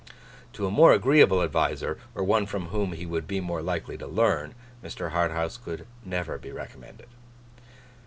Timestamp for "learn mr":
4.07-5.11